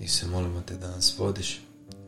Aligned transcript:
I 0.00 0.08
se 0.08 0.26
molimo 0.26 0.60
te 0.60 0.76
da 0.76 0.90
nas 0.90 1.18
vodiš, 1.18 1.60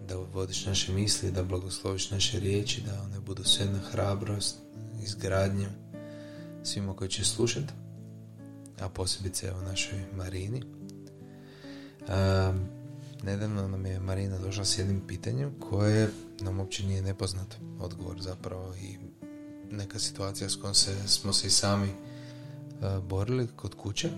da 0.09 0.17
vodiš 0.17 0.67
naše 0.67 0.93
misli, 0.93 1.31
da 1.31 1.45
blagosloviš 1.45 2.11
naše 2.11 2.41
riječi, 2.41 2.81
da 2.81 3.03
one 3.03 3.21
budu 3.21 3.45
sve 3.45 3.67
na 3.67 3.79
hrabrost, 3.79 4.57
izgradnju 5.03 5.67
svima 6.63 6.97
koji 6.97 7.11
će 7.11 7.25
slušati, 7.25 7.73
a 8.81 8.89
posebice 8.89 9.47
evo 9.47 9.61
našoj 9.61 9.99
Marini. 10.17 10.63
Um, 10.63 12.69
nedavno 13.23 13.69
nam 13.69 13.87
je 13.87 14.01
Marina 14.01 14.39
došla 14.39 14.65
s 14.65 14.79
jednim 14.79 15.07
pitanjem 15.07 15.55
koje 15.61 16.11
nam 16.41 16.61
uopće 16.61 16.87
nije 16.87 17.03
nepoznat 17.03 17.57
odgovor 17.81 18.21
zapravo 18.21 18.75
i 18.75 18.99
neka 19.71 19.99
situacija 19.99 20.51
s 20.51 20.57
kojom 20.57 20.75
se, 20.75 21.09
smo 21.09 21.33
se 21.33 21.47
i 21.47 21.51
sami 21.51 21.89
uh, 21.89 23.05
borili 23.05 23.49
kod 23.57 23.75
kuće 23.75 24.11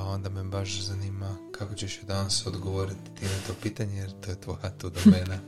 pa 0.00 0.06
onda 0.06 0.28
me 0.28 0.44
baš 0.44 0.80
zanima 0.82 1.36
kako 1.52 1.74
ćeš 1.74 1.96
joj 1.98 2.06
danas 2.06 2.46
odgovoriti 2.46 3.10
ti 3.18 3.24
na 3.24 3.46
to 3.46 3.54
pitanje 3.62 3.96
jer 3.96 4.10
to 4.20 4.30
je 4.30 4.40
tvoja 4.40 4.70
tu 4.78 4.90
domena 5.04 5.38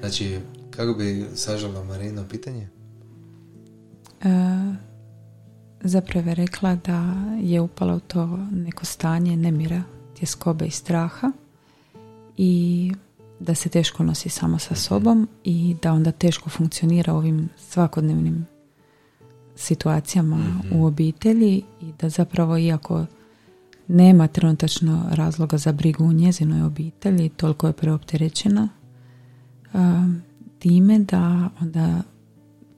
znači 0.00 0.38
kako 0.70 0.94
bi 0.94 1.26
sažala 1.34 1.84
Marino 1.84 2.24
pitanje? 2.30 2.68
E, 4.22 4.28
zapravo 5.80 6.28
je 6.28 6.34
rekla 6.34 6.74
da 6.74 7.14
je 7.40 7.60
upala 7.60 7.94
u 7.94 8.00
to 8.00 8.26
neko 8.52 8.84
stanje 8.84 9.36
nemira, 9.36 9.82
tjeskobe 10.18 10.66
i 10.66 10.70
straha 10.70 11.32
i 12.36 12.92
da 13.40 13.54
se 13.54 13.68
teško 13.68 14.02
nosi 14.02 14.28
samo 14.28 14.58
sa 14.58 14.74
sobom 14.74 15.28
i 15.44 15.76
da 15.82 15.92
onda 15.92 16.12
teško 16.12 16.50
funkcionira 16.50 17.14
ovim 17.14 17.48
svakodnevnim 17.56 18.46
situacijama 19.56 20.36
Mhm. 20.36 20.80
u 20.80 20.86
obitelji 20.86 21.62
i 21.80 21.92
da 22.00 22.08
zapravo 22.08 22.58
iako 22.58 23.06
nema 23.88 24.26
trenutačno 24.28 25.04
razloga 25.10 25.58
za 25.58 25.72
brigu 25.72 26.04
u 26.04 26.12
njezinoj 26.12 26.62
obitelji, 26.62 27.28
toliko 27.28 27.66
je 27.66 27.72
preopterećena 27.72 28.68
time 30.58 30.98
da 30.98 31.20
onda 31.60 32.02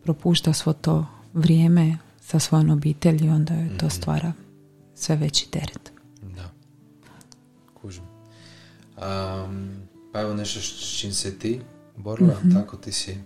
propušta 0.02 0.52
svo 0.52 0.72
to 0.72 1.06
vrijeme 1.34 1.96
sa 2.20 2.38
svojom 2.38 2.70
obitelji 2.70 3.26
i 3.26 3.30
onda 3.30 3.54
joj 3.54 3.68
to 3.70 3.86
Mhm. 3.86 3.92
stvara 3.92 4.32
sve 4.94 5.16
veći 5.16 5.50
teret. 5.50 5.92
Da. 6.36 6.50
Kužim. 7.74 8.04
Um, 8.96 9.68
pa 10.12 10.20
evo 10.20 10.34
nešto 10.34 10.60
s 10.60 10.98
čim 10.98 11.12
se 11.12 11.38
ti 11.38 11.60
borila, 11.96 12.34
Mhm. 12.34 12.52
tako 12.52 12.76
ti 12.76 12.92
si, 12.92 13.16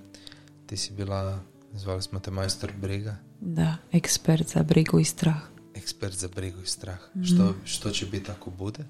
ti 0.66 0.76
si 0.76 0.92
bila, 0.92 1.40
zvali 1.72 2.02
smo 2.02 2.18
te 2.18 2.30
majstor 2.30 2.72
briga, 2.80 3.16
Da, 3.40 3.76
ekspert 3.92 4.48
za 4.48 4.62
brigu 4.62 4.98
i 4.98 5.04
strah. 5.04 5.36
Ekspert 5.84 6.14
za 6.14 6.28
brigu 6.28 6.60
i 6.62 6.66
strah. 6.66 6.98
Mhm. 7.14 7.24
Što, 7.24 7.54
što 7.64 7.90
će 7.90 8.06
biti 8.06 8.30
ako 8.30 8.50
bude? 8.50 8.84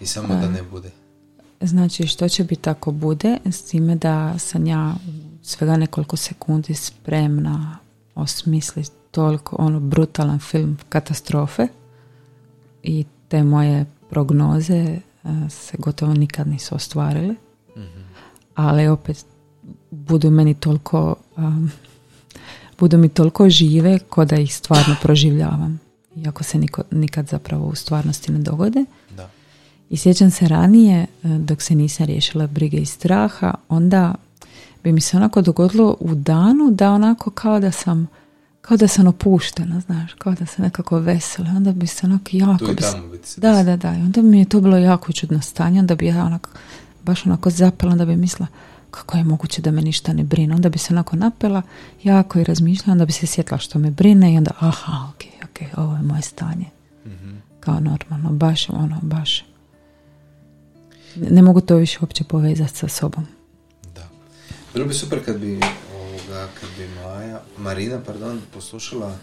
I 0.00 0.06
samo 0.06 0.28
da 0.28 0.46
A. 0.46 0.50
ne 0.50 0.62
bude. 0.62 0.90
Znači 1.60 2.06
što 2.06 2.28
će 2.28 2.44
biti 2.44 2.70
ako 2.70 2.92
bude, 2.92 3.38
s 3.44 3.62
time 3.62 3.96
da 3.96 4.38
sam 4.38 4.66
ja 4.66 4.94
svega 5.42 5.76
nekoliko 5.76 6.16
sekundi 6.16 6.74
spremna 6.74 7.78
osmisliti 8.14 8.90
toliko 9.10 9.56
ono 9.58 9.80
brutalan 9.80 10.38
film 10.38 10.78
katastrofe 10.88 11.66
i 12.82 13.04
te 13.28 13.42
moje 13.44 13.86
prognoze 14.10 14.74
e, 14.74 15.00
se 15.50 15.76
gotovo 15.78 16.14
nikad 16.14 16.48
nisu 16.48 16.74
ostvarile, 16.74 17.34
Mhm. 17.76 18.00
ali 18.54 18.88
opet 18.88 19.26
budu 19.90 20.30
meni 20.30 20.54
toliko 20.54 21.14
um, 21.36 21.70
budu 22.78 22.98
mi 22.98 23.08
toliko 23.08 23.50
žive 23.50 23.98
ko 23.98 24.24
da 24.24 24.36
ih 24.36 24.54
stvarno 24.56 24.96
proživljavam 25.02 25.80
iako 26.16 26.44
se 26.44 26.58
niko, 26.58 26.82
nikad 26.90 27.28
zapravo 27.28 27.66
u 27.66 27.74
stvarnosti 27.74 28.32
ne 28.32 28.38
dogode 28.38 28.84
Da. 29.10 29.28
i 29.90 29.96
sjećam 29.96 30.30
se 30.30 30.48
ranije, 30.48 30.98
e, 31.00 31.06
dok 31.28 31.62
se 31.62 31.74
nisam 31.74 32.06
riješila 32.06 32.46
brige 32.46 32.76
i 32.76 32.86
straha, 32.86 33.54
onda 33.68 34.14
bi 34.84 34.92
mi 34.92 35.00
se 35.00 35.16
onako 35.16 35.42
dogodilo 35.42 35.96
u 36.00 36.14
danu 36.14 36.70
da 36.70 36.90
onako 36.92 37.30
kao 37.30 37.60
da 37.60 37.70
sam 37.72 38.08
kao 38.60 38.76
da 38.76 38.88
sam 38.88 39.06
opuštena, 39.06 39.80
znaš, 39.80 40.12
kao 40.14 40.34
da 40.34 40.46
sam 40.46 40.64
nekako 40.64 40.98
vesela. 40.98 41.48
Onda 41.50 41.72
bi 41.72 41.86
se 41.86 42.06
onako 42.06 42.28
jako... 42.32 42.58
Tu 42.58 42.72
i 42.72 42.74
bi 42.74 42.82
se- 42.82 42.92
tamo 42.92 43.08
biti 43.08 43.28
se 43.28 43.40
da, 43.40 43.62
da, 43.62 43.76
da. 43.76 43.88
I 43.90 43.98
onda 43.98 44.22
bi 44.22 44.28
mi 44.28 44.38
je 44.38 44.44
to 44.44 44.60
bilo 44.60 44.76
jako 44.76 45.12
čudno 45.12 45.40
stanje. 45.40 45.80
Onda 45.80 45.94
bi 45.94 46.06
ja 46.06 46.24
onako, 46.24 46.50
baš 47.04 47.26
onako 47.26 47.50
zapela, 47.50 47.92
onda 47.92 48.04
bi 48.04 48.16
mislila 48.16 48.46
kako 48.90 49.16
je 49.18 49.24
moguće 49.24 49.62
da 49.62 49.70
me 49.70 49.82
ništa 49.82 50.12
ne 50.12 50.24
brine. 50.24 50.54
Onda 50.54 50.68
bi 50.68 50.78
se 50.78 50.94
onako 50.94 51.16
napela 51.16 51.62
jako 52.02 52.38
i 52.38 52.44
razmišljala, 52.44 52.92
onda 52.92 53.04
bi 53.04 53.12
se 53.12 53.26
sjetila 53.26 53.58
što 53.58 53.78
me 53.78 53.90
brine 53.90 54.34
i 54.34 54.38
onda 54.38 54.50
aha, 54.58 55.08
ok, 55.10 55.24
ovo 55.76 55.96
je 55.96 56.02
moje 56.02 56.22
stanje 56.22 56.64
Mhm. 57.06 57.36
kao 57.60 57.80
normalno, 57.80 58.30
baš 58.30 58.68
ono, 58.68 58.98
baš. 59.02 59.44
Ne, 61.16 61.30
ne 61.30 61.42
mogu 61.42 61.60
to 61.60 61.76
više 61.76 61.98
uopće 62.00 62.24
povezati 62.24 62.76
sa 62.76 62.88
sobom. 62.88 63.26
Da. 63.94 64.08
Bilo 64.74 64.86
bi 64.86 64.94
super 64.94 65.24
kad 65.24 65.38
bi 65.38 65.60
ovoga, 65.94 66.48
kad 66.60 66.68
bi 66.78 66.88
Maja, 66.96 67.42
Marina, 67.58 68.00
pardon, 68.00 68.40
poslušala 68.52 69.16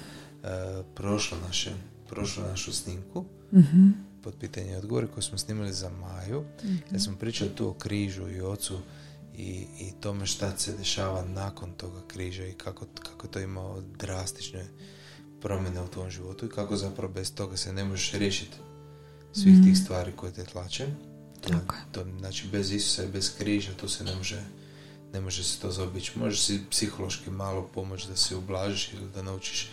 e, 0.43 0.47
prošlo 0.95 1.37
naše, 1.39 1.71
prošlu 2.09 2.43
našu 2.43 2.73
snimku 2.73 3.25
Mhm. 3.53 3.89
pod 4.23 4.33
pitanje 4.35 4.71
i 4.71 4.75
odgovore 4.75 5.07
koje 5.07 5.23
smo 5.23 5.37
snimali 5.37 5.73
za 5.73 5.89
Maju. 5.91 6.43
Ja 6.91 6.99
sam 6.99 7.15
pričao 7.15 7.47
tu 7.47 7.69
o 7.69 7.73
križu 7.73 8.29
i 8.29 8.41
ocu 8.41 8.77
i, 9.35 9.43
i 9.79 9.91
tome 9.91 10.25
šta 10.25 10.57
se 10.57 10.73
dešava 10.73 11.25
nakon 11.25 11.71
toga 11.71 11.99
križa 12.07 12.45
i 12.45 12.53
kako, 12.53 12.85
kako 13.03 13.27
to 13.27 13.39
ima 13.39 13.61
drastične 13.99 14.65
promjene 15.41 15.81
u 15.81 15.87
tvom 15.87 16.09
životu 16.09 16.45
i 16.45 16.49
kako 16.49 16.75
zapravo 16.75 17.13
bez 17.13 17.35
toga 17.35 17.57
se 17.57 17.73
ne 17.73 17.83
možeš 17.83 18.11
riješiti 18.11 18.57
svih 19.33 19.55
tih 19.63 19.77
stvari 19.77 20.11
koje 20.15 20.33
te 20.33 20.43
tlače. 20.43 20.87
To, 21.41 21.53
je. 21.53 21.59
to, 21.91 22.05
znači 22.19 22.47
bez 22.51 22.71
Isusa 22.71 23.03
i 23.03 23.07
bez 23.07 23.37
križa 23.37 23.71
tu 23.73 23.89
se 23.89 24.03
ne 24.03 24.15
može 24.15 24.43
ne 25.13 25.21
može 25.21 25.43
se 25.43 25.59
to 25.59 25.71
zaobići. 25.71 26.19
Možeš 26.19 26.41
si 26.41 26.61
psihološki 26.69 27.29
malo 27.29 27.69
pomoći 27.73 28.07
da 28.07 28.15
se 28.15 28.35
ublažiš 28.35 28.93
ili 28.93 29.11
da 29.15 29.21
naučiš 29.21 29.69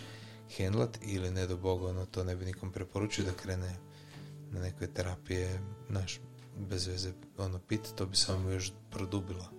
hendlat 0.57 0.97
ili 1.01 1.31
ne 1.31 1.47
do 1.47 1.57
Boga, 1.57 1.87
ono 1.87 2.05
to 2.05 2.23
ne 2.23 2.35
bi 2.35 2.45
nikom 2.45 2.71
preporučio 2.71 3.25
da 3.25 3.31
krene 3.31 3.75
na 4.51 4.59
neke 4.59 4.87
terapije, 4.87 5.59
naš, 5.89 6.19
bez 6.57 6.87
veze, 6.87 7.11
ono, 7.37 7.59
pit, 7.59 7.81
to 7.95 8.05
bi 8.05 8.15
samo 8.15 8.49
još 8.49 8.71
produbilo 8.91 9.49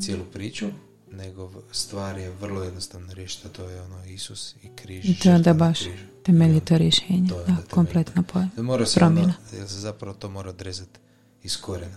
cijelu 0.00 0.24
priču, 0.32 0.66
nego 1.12 1.50
stvar 1.72 2.18
je 2.18 2.30
vrlo 2.30 2.62
jednostavno 2.62 3.14
riješiti, 3.14 3.46
a 3.48 3.50
to 3.50 3.68
je 3.68 3.82
ono 3.82 4.04
Isus 4.04 4.54
i 4.62 4.68
križ. 4.76 5.04
I 5.04 5.18
to 5.18 5.28
je 5.28 5.34
onda 5.34 5.52
baš 5.54 5.80
temeljito 6.22 6.78
rješenje. 6.78 7.28
To 7.28 7.38
je 7.40 7.46
Da, 7.46 8.22
poje. 8.22 8.48
Da 8.56 8.62
mora 8.62 8.86
se 8.86 9.00
promjena. 9.00 9.34
ono, 9.50 9.58
jer 9.60 9.68
se 9.68 9.80
zapravo 9.80 10.14
to 10.14 10.30
mora 10.30 10.50
odrezati 10.50 11.00
iz 11.42 11.60
korijena. 11.60 11.96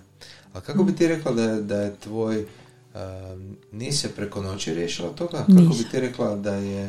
Ali 0.53 0.63
kako 0.63 0.83
bi 0.83 0.95
ti 0.95 1.07
rekla 1.07 1.31
da 1.31 1.61
da 1.61 1.81
je 1.81 1.95
tvoj, 1.95 2.45
um, 2.93 3.57
nisi 3.71 3.97
se 3.97 4.15
preko 4.15 4.41
noći 4.41 4.73
riješila 4.73 5.09
toga? 5.09 5.37
Kako 5.37 5.51
bi 5.51 5.61
Nisam. 5.61 5.91
ti 5.91 5.99
rekla 5.99 6.35
da 6.35 6.55
je, 6.55 6.85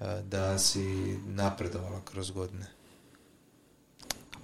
uh, 0.00 0.06
da 0.30 0.58
si 0.58 0.84
napredovala 1.26 2.00
kroz 2.04 2.30
godine? 2.30 2.66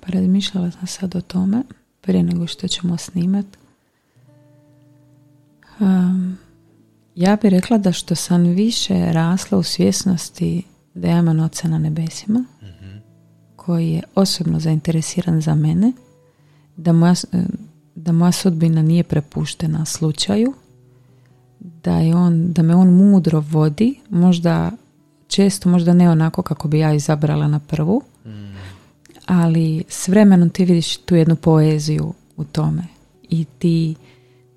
Pa 0.01 0.07
razmišljala 0.13 0.71
sam 0.71 0.87
sad 0.87 1.17
o 1.17 1.21
tome 1.21 1.63
prije 2.01 2.23
nego 2.23 2.47
što 2.47 2.69
ćemo 2.69 2.97
snimat. 2.97 3.47
Um, 5.81 6.39
ja 7.17 7.37
bih 7.37 7.51
rekla 7.51 7.79
da 7.79 7.93
što 7.93 8.15
sam 8.15 8.43
više 8.43 9.13
rasla 9.13 9.59
u 9.59 9.63
svjesnosti 9.63 10.63
da 10.95 11.09
ja 11.09 11.19
imam 11.19 11.41
oca 11.41 11.69
na 11.69 11.79
nebesima, 11.79 12.45
Mhm. 12.63 12.97
koji 13.57 13.91
je 13.91 14.03
osobno 14.15 14.61
zainteresiran 14.61 15.41
za 15.41 15.55
mene, 15.55 15.93
da 16.77 16.93
moja, 16.93 17.15
da 17.95 18.13
moja 18.13 18.33
sudbina 18.33 18.83
nije 18.83 19.03
prepuštena 19.05 19.85
slučaju, 19.85 20.53
da, 21.61 21.99
je 21.99 22.15
on, 22.17 22.53
da 22.53 22.63
me 22.63 22.75
on 22.75 22.89
mudro 22.91 23.41
vodi, 23.41 23.95
možda 24.11 24.71
često, 25.29 25.69
možda 25.69 25.93
ne 25.95 26.11
onako 26.11 26.43
kako 26.43 26.69
bi 26.69 26.79
ja 26.79 26.93
izabrala 26.95 27.49
na 27.49 27.59
prvu, 27.59 28.03
Mm. 28.25 28.55
ali 29.27 29.85
s 29.89 30.09
vremenom 30.09 30.51
ti 30.51 30.65
vidiš 30.65 30.97
tu 30.97 31.17
jednu 31.17 31.37
poeziju 31.37 32.13
u 32.37 32.45
tome 32.45 32.83
i 33.23 33.45
ti, 33.59 33.95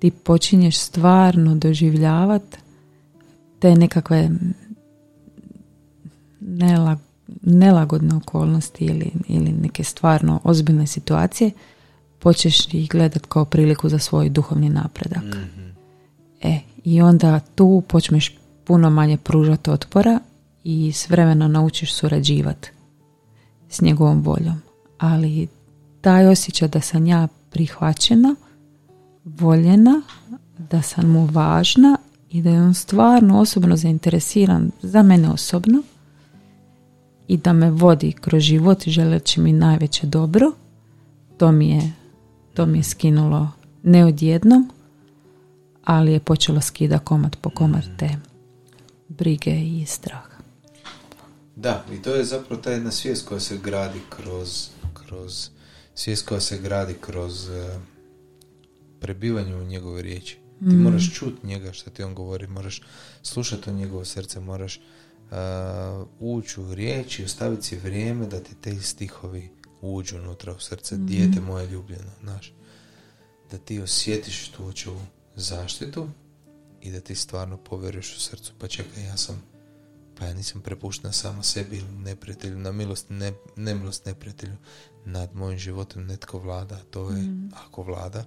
ti 0.00 0.10
počinješ 0.10 0.78
stvarno 0.78 1.54
doživljavati 1.54 2.58
te 3.58 3.74
nekakve 3.74 4.30
nelag, 6.40 6.98
nelagodne 7.42 8.16
okolnosti 8.16 8.84
ili, 8.84 9.12
ili 9.28 9.52
neke 9.52 9.84
stvarno 9.84 10.40
ozbiljne 10.44 10.86
situacije 10.86 11.50
počneš 12.18 12.74
ih 12.74 12.88
gledat 12.88 13.26
kao 13.26 13.44
priliku 13.44 13.88
za 13.88 13.98
svoj 13.98 14.28
duhovni 14.28 14.68
napredak. 14.68 15.24
Mhm. 15.24 15.70
E, 16.42 16.60
i 16.84 17.02
onda 17.02 17.40
tu 17.54 17.82
počneš 17.88 18.36
puno 18.64 18.90
manje 18.90 19.16
pružati 19.16 19.70
otpora 19.70 20.20
i 20.64 20.92
s 20.92 21.10
vremena 21.10 21.48
naučiš 21.48 21.94
surađivati 21.94 22.70
s 23.68 23.80
njegovom 23.80 24.22
voljom. 24.22 24.62
Ali 24.98 25.48
taj 26.00 26.26
osjećaj 26.26 26.68
da 26.68 26.80
sam 26.80 27.06
ja 27.06 27.28
prihvaćena, 27.50 28.34
voljena, 29.38 30.02
da 30.58 30.82
sam 30.82 31.10
mu 31.10 31.26
važna 31.26 31.98
i 32.30 32.42
da 32.42 32.50
je 32.50 32.62
on 32.62 32.74
stvarno 32.74 33.40
osobno 33.40 33.76
zainteresiran 33.76 34.70
za 34.82 35.02
mene 35.02 35.30
osobno 35.30 35.82
i 37.28 37.36
da 37.36 37.52
me 37.52 37.70
vodi 37.70 38.12
kroz 38.12 38.42
život 38.42 38.88
želeći 38.88 39.40
mi 39.40 39.52
najveće 39.52 40.06
dobro, 40.06 40.52
to 41.38 41.52
mi 41.52 41.68
je 41.68 41.92
To 42.54 42.66
mi 42.66 42.78
je 42.78 42.82
skinulo 42.82 43.48
ne 43.82 44.04
odjednom, 44.04 44.70
ali 45.84 46.12
je 46.12 46.20
počelo 46.20 46.60
skida 46.60 46.98
komad 46.98 47.36
po 47.36 47.50
komad 47.50 47.84
te 47.98 48.08
brige 49.08 49.50
i 49.50 49.86
straha. 49.86 50.36
Da, 51.56 51.84
i 51.92 52.02
to 52.02 52.14
je 52.14 52.24
zapravo 52.24 52.62
ta 52.62 52.70
jedna 52.70 52.90
svijest 52.90 53.28
koja 53.28 53.40
se 53.40 53.58
gradi 53.64 54.00
kroz, 54.08 54.68
kroz 54.94 55.48
svijest 55.94 56.28
koja 56.28 56.40
se 56.40 56.58
gradi 56.58 56.94
kroz 57.00 57.48
prebivanje 59.00 59.56
u 59.56 59.64
njegove 59.64 60.02
riječi. 60.02 60.34
Ti 60.58 60.64
Mm. 60.66 60.82
moraš 60.82 61.14
čut 61.14 61.42
njega 61.44 61.72
što 61.72 61.90
ti 61.90 62.02
on 62.02 62.14
govori, 62.14 62.46
moraš 62.46 62.82
slušati 63.22 63.70
o 63.70 63.72
njegovo 63.72 64.04
srce, 64.04 64.40
moraš 64.40 64.76
uh, 64.76 65.36
ući 66.18 66.60
u 66.60 66.74
riječ 66.74 67.18
i 67.18 67.24
ostaviti 67.24 67.62
si 67.62 67.76
vrijeme 67.76 68.26
da 68.26 68.40
ti 68.40 68.54
te 68.54 68.80
stihovi 68.80 69.50
uđu 69.80 70.16
unutra 70.16 70.52
u 70.54 70.58
srce. 70.60 70.94
Mhm. 70.94 71.06
Dijete 71.06 71.40
moje 71.40 71.66
ljubljeno, 71.66 72.10
znaš. 72.20 72.52
Da 73.50 73.58
ti 73.58 73.80
osjetiš 73.80 74.48
tu 74.48 74.66
očevu 74.66 75.00
zaštitu 75.36 76.08
i 76.80 76.90
da 76.90 77.00
ti 77.00 77.14
stvarno 77.14 77.56
povjeruješ 77.56 78.16
u 78.16 78.20
srcu. 78.20 78.52
Pa 78.58 78.68
čekaj, 78.68 79.04
ja 79.04 79.16
sam 79.16 79.42
pa 80.18 80.26
ja 80.26 80.34
nisam 80.34 80.60
prepuštena 80.60 81.12
sama 81.12 81.42
sebi 81.42 81.76
ili 81.76 81.88
neprijatelju, 81.88 82.58
na 82.58 82.72
milost, 82.72 83.06
ne, 83.08 83.32
nemilost 83.56 84.06
neprijatelju. 84.06 84.56
Nad 85.04 85.34
mojim 85.34 85.58
životom 85.58 86.04
netko 86.04 86.38
vlada, 86.38 86.78
to 86.90 87.10
je, 87.10 87.16
Mm. 87.16 87.50
ako 87.66 87.82
vlada, 87.82 88.24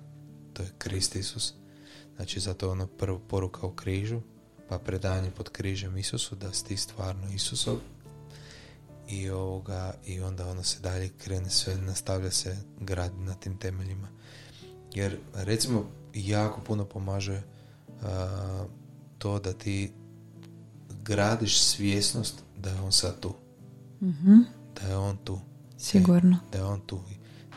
to 0.53 0.63
je 0.63 0.69
Krist 0.77 1.15
Isus. 1.15 1.53
Znači, 2.15 2.39
zato 2.39 2.65
je 2.65 2.71
ono 2.71 2.87
prvo 2.87 3.19
poruka 3.19 3.67
o 3.67 3.71
križu, 3.71 4.21
pa 4.69 4.79
predanje 4.79 5.31
pod 5.31 5.49
križem 5.49 5.97
Isusu, 5.97 6.35
da 6.35 6.53
si 6.53 6.65
ti 6.65 6.77
stvarno 6.77 7.29
Isusov. 7.33 7.77
I, 9.09 9.29
ovoga, 9.29 9.93
I 10.05 10.21
onda 10.21 10.47
ono 10.47 10.63
se 10.63 10.79
dalje 10.79 11.09
krene 11.09 11.49
sve, 11.49 11.77
nastavlja 11.77 12.31
se 12.31 12.57
grad 12.79 13.11
na 13.19 13.33
tim 13.33 13.57
temeljima. 13.57 14.07
Jer, 14.93 15.17
recimo, 15.33 15.85
jako 16.13 16.61
puno 16.61 16.85
pomaže 16.85 17.41
a, 18.01 18.65
to 19.17 19.39
da 19.39 19.53
ti 19.53 19.91
gradiš 21.03 21.59
svjesnost 21.61 22.43
da 22.57 22.69
je 22.69 22.81
on 22.81 22.91
sad 22.91 23.19
tu. 23.19 23.33
Mhm, 24.01 24.37
Da 24.81 24.87
je 24.87 24.97
on 24.97 25.17
tu. 25.17 25.39
Sigurno. 25.77 26.37
Da 26.51 26.57
je 26.57 26.63
on 26.63 26.81
tu. 26.81 27.01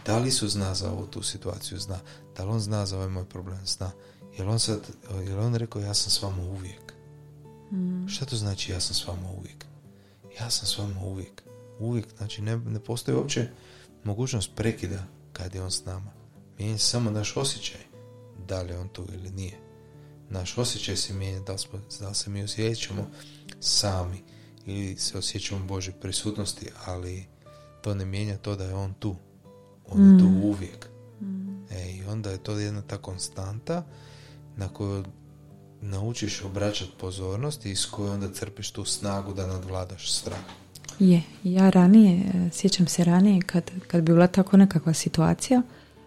Da 0.07 0.19
li 0.19 0.31
su 0.31 0.49
zna 0.49 0.75
za 0.75 0.91
ovu 0.91 1.07
tu 1.07 1.23
situaciju? 1.23 1.79
Zna. 1.79 1.99
Da 2.37 2.45
li 2.45 2.51
on 2.51 2.61
zna 2.61 2.87
za 2.87 2.97
ovaj 2.97 3.09
moj 3.09 3.25
problem? 3.25 3.67
Zna. 3.67 3.91
Jel 4.39 4.51
on 4.51 4.59
sad, 4.59 4.81
jel 5.27 5.41
on 5.41 5.55
rekao 5.55 5.83
ja 5.83 5.95
sam 5.95 6.11
s 6.11 6.23
vama 6.23 6.43
uvijek? 6.43 6.95
Mm. 7.73 8.09
Šta 8.09 8.25
to 8.25 8.37
znači 8.37 8.73
ja 8.73 8.81
sam 8.81 8.95
s 8.95 9.07
vama 9.07 9.31
uvijek? 9.31 9.65
Ja 10.41 10.51
sam 10.51 10.67
s 10.67 10.79
vama 10.79 11.01
uvijek. 11.01 11.43
Uvijek, 11.79 12.07
znači 12.17 12.43
ne, 12.43 12.57
ne 12.57 12.81
postoji 12.81 13.17
uopće 13.17 13.49
mogućnost 14.05 14.51
prekida 14.55 15.05
kad 15.33 15.55
je 15.55 15.63
on 15.63 15.71
s 15.71 15.85
nama. 15.85 16.13
Mijenja 16.59 16.79
se 16.79 16.87
samo 16.87 17.11
naš 17.11 17.37
osjećaj 17.37 17.81
da 18.49 18.63
li 18.63 18.73
je 18.73 18.79
on 18.79 18.89
tu 18.89 19.07
ili 19.15 19.31
nije. 19.31 19.59
Naš 20.31 20.59
osjećaj 20.59 20.97
se 20.97 21.15
mijenja 21.15 21.41
da 21.41 21.59
smo, 21.59 21.81
da 22.01 22.15
se 22.15 22.31
mi 22.31 22.43
osjećamo 22.43 23.11
sami 23.61 24.25
ili 24.67 24.97
se 24.97 25.19
osjećamo 25.19 25.65
u 25.65 25.69
Božoj 25.69 25.95
prisutnosti, 25.95 26.71
ali 26.87 27.27
to 27.83 27.95
ne 27.95 28.05
mijenja 28.05 28.37
to 28.37 28.57
da 28.57 28.65
je 28.65 28.75
on 28.75 28.95
tu. 28.95 29.17
On 29.91 30.13
je 30.13 30.19
tu 30.19 30.25
Mm. 30.25 30.43
uvijek. 30.45 30.89
E, 31.71 31.91
I 31.91 32.05
onda 32.05 32.31
je 32.31 32.39
to 32.39 32.59
jedna 32.59 32.83
ta 32.83 32.99
konstanta 32.99 33.85
na 34.57 34.69
koju 34.69 35.05
naučiš 35.81 36.43
obraćati 36.43 36.93
pozornost 37.01 37.67
i 37.67 37.77
s 37.77 37.87
kojoj 37.87 38.11
onda 38.11 38.29
crpiš 38.33 38.71
tu 38.71 38.85
snagu 38.85 39.35
da 39.35 39.47
nadvladaš 39.47 40.13
strah. 40.13 40.39
Je, 40.99 41.23
ja 41.45 41.71
ranije, 41.71 42.21
e, 42.35 42.51
sjećam 42.53 42.87
se 42.87 43.05
ranije 43.05 43.43
kad, 43.43 43.71
kad 43.87 44.03
bi 44.03 44.13
bila 44.13 44.27
tako 44.27 44.57
nekakva 44.57 44.93
situacija 44.93 45.63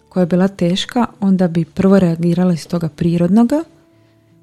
koja 0.09 0.21
je 0.21 0.27
bila 0.27 0.47
teška, 0.47 1.05
onda 1.19 1.47
bi 1.47 1.65
prvo 1.65 1.99
reagirala 1.99 2.53
iz 2.53 2.67
toga 2.67 2.89
prirodnoga 2.89 3.63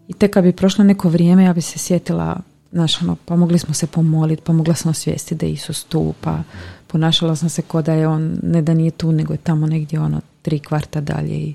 i 0.09 0.13
tek 0.13 0.33
kad 0.33 0.45
bi 0.45 0.53
prošlo 0.53 0.85
neko 0.85 1.09
vrijeme 1.09 1.45
ja 1.45 1.53
bi 1.53 1.61
se 1.61 1.79
sjetila, 1.79 2.41
znaš, 2.73 3.03
ono, 3.03 3.17
pa 3.25 3.37
mogli 3.37 3.59
smo 3.59 3.75
se 3.75 3.87
pomoliti, 3.87 4.43
pa 4.43 4.53
mogla 4.53 4.75
sam 4.75 4.91
osvijestiti 4.91 5.35
da 5.35 5.47
je 5.47 5.53
Isus 5.53 5.85
tu, 5.85 6.15
pa 6.21 6.43
ponašala 6.97 7.37
sam 7.37 7.49
se 7.49 7.63
ko 7.63 7.83
da 7.83 7.93
je 7.93 8.09
on, 8.09 8.39
ne 8.43 8.63
da 8.63 8.75
nije 8.75 8.91
tu, 8.91 9.13
nego 9.13 9.33
je 9.33 9.39
tamo 9.39 9.67
negdje 9.67 10.01
ono 10.01 10.21
tri 10.43 10.59
kvarta 10.59 11.01
dalje 11.01 11.35
i 11.35 11.55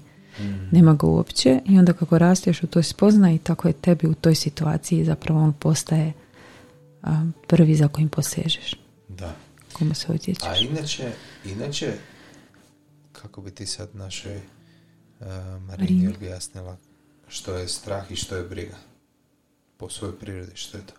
nema 0.72 0.94
ga 0.94 1.08
uopće 1.08 1.60
i 1.66 1.80
onda 1.80 1.94
kako 1.94 2.18
rasteš 2.18 2.64
u 2.64 2.68
toj 2.68 2.84
spoznaji 2.84 3.38
tako 3.38 3.68
je 3.68 3.74
tebi 3.74 4.08
u 4.08 4.14
toj 4.14 4.36
situaciji 4.36 5.06
zapravo 5.06 5.42
on 5.44 5.54
postaje 5.54 6.14
a, 7.04 7.26
prvi 7.48 7.76
za 7.76 7.88
kojim 7.88 8.10
posežeš 8.10 8.76
Da. 9.08 9.36
komu 9.74 9.94
se 9.94 10.12
odjećeš 10.12 10.48
A 10.48 10.56
inače, 10.58 11.12
inače, 11.46 11.94
kako 13.12 13.42
bi 13.42 13.52
ti 13.52 13.66
sad 13.66 13.90
našoj 13.96 14.36
uh, 14.36 15.28
Marini 15.28 15.68
Marini. 15.68 16.08
objasnila 16.08 16.78
što 17.28 17.54
je 17.54 17.68
strah 17.68 18.12
i 18.12 18.16
što 18.16 18.36
je 18.36 18.44
briga? 18.44 18.76
Po 19.78 19.90
svojoj 19.90 20.20
prirodi, 20.20 20.52
što 20.56 20.78
je 20.78 20.86
to? 20.86 20.94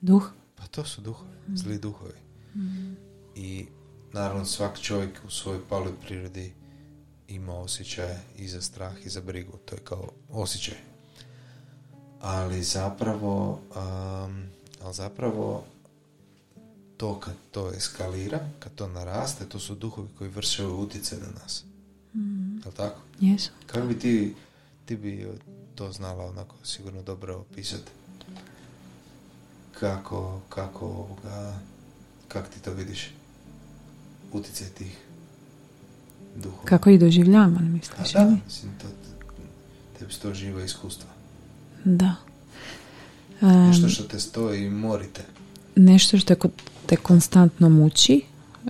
duh 0.00 0.30
Pa 0.56 0.66
to 0.66 0.84
su 0.84 1.00
duhovi, 1.00 1.30
zli 1.54 1.78
duhovi. 1.78 2.25
I 3.34 3.66
naravno 4.12 4.44
svaki 4.44 4.82
čovjek 4.82 5.20
u 5.26 5.30
svojoj 5.30 5.60
paloj 5.68 5.92
prirodi 6.06 6.52
ima 7.28 7.54
osjećaje 7.54 8.20
i 8.38 8.48
za 8.48 8.62
strah 8.62 9.06
i 9.06 9.08
za 9.08 9.20
brigu. 9.20 9.58
To 9.64 9.74
je 9.74 9.80
kao 9.84 10.08
osjećaj. 10.30 10.78
Ali 12.20 12.62
zapravo, 12.62 13.50
um, 13.52 14.46
ali 14.82 14.94
zapravo 14.94 15.64
to 16.96 17.20
kad 17.20 17.34
to 17.50 17.72
eskalira, 17.72 18.40
kad 18.58 18.74
to 18.74 18.88
naraste, 18.88 19.48
to 19.48 19.58
su 19.58 19.74
duhovi 19.74 20.08
koji 20.18 20.30
vrše 20.30 20.66
utjecaj 20.66 21.18
na 21.18 21.40
nas. 21.42 21.64
Jel 22.64 22.72
tako? 22.76 23.00
jesu 23.20 23.50
Kako 23.66 23.86
bi 23.86 23.98
ti, 23.98 24.34
ti 24.84 24.96
bi 24.96 25.28
to 25.74 25.92
znala 25.92 26.24
onako 26.24 26.56
sigurno 26.64 27.02
dobro 27.02 27.36
opisati? 27.36 27.90
Kako, 29.80 30.40
kako 30.48 30.86
ovoga, 30.86 31.58
kako 32.28 32.48
ti 32.48 32.60
to 32.60 32.72
vidiš? 32.72 33.10
Utjecaj 34.32 34.66
tih 34.68 34.96
duhova. 36.36 36.62
kako 36.64 36.90
ih 36.90 37.00
doživljavam 37.00 37.56
A 37.56 37.60
misliš 37.62 38.12
da, 38.12 38.22
ili? 38.22 38.36
mislim, 38.46 38.72
to, 38.74 38.86
tebi 39.98 40.12
su 40.12 40.20
to 40.20 40.34
živa 40.34 40.62
iskustva. 40.62 41.08
da 41.84 42.14
Em, 43.42 43.66
Nešto 43.66 43.88
što 43.88 44.04
te 44.04 44.20
stoji 44.20 44.64
i 44.64 44.70
morite. 44.70 45.22
nešto 45.76 46.18
što 46.18 46.34
te, 46.86 46.96
konstantno 46.96 47.68
muči 47.70 48.20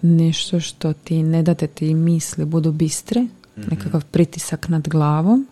nešto 0.02 0.60
što 0.60 0.92
ti 0.94 1.22
ne 1.22 1.42
da 1.42 1.54
te 1.54 1.66
ti 1.66 1.94
misli 1.94 2.44
budu 2.44 2.72
bistre 2.72 3.26
Mhm. 3.56 3.68
nekakav 3.70 4.04
pritisak 4.04 4.68
nad 4.68 4.88
glavom 4.88 5.46